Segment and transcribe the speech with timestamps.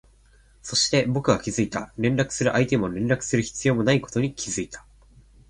[0.63, 4.83] そして、僕は気づいた、連絡する相手も連絡する必要もないことに気づいた